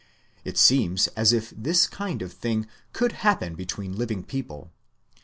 [0.43, 4.71] It seems as if this kind of thing could happen between living people.